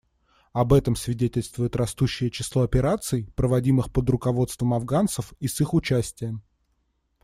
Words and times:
Об 0.53 0.73
этом 0.73 0.95
свидетельствует 0.95 1.75
растущее 1.75 2.31
число 2.31 2.63
операций, 2.63 3.31
проводимых 3.35 3.93
под 3.93 4.09
руководством 4.09 4.73
афганцев 4.73 5.31
и 5.39 5.47
с 5.47 5.61
их 5.61 5.75
участием. 5.75 6.41